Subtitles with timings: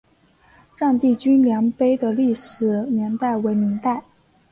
[0.75, 4.03] 丈地均粮碑的历史年代为明代。